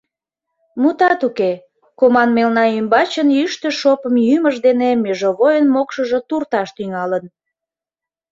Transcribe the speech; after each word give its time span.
Мутат 0.81 1.21
уке, 1.27 1.51
команмелна 1.99 2.65
ӱмбачын 2.79 3.27
йӱштӧ 3.37 3.69
шопым 3.79 4.15
йӱмыж 4.27 4.55
дене 4.65 4.89
межовойын 5.03 5.65
мокшыжо 5.73 6.19
турташ 6.29 6.69
тӱҥалын. 6.75 7.23